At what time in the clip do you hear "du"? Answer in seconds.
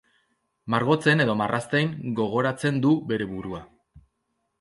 2.87-2.95